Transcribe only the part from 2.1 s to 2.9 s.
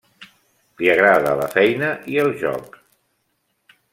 i el joc.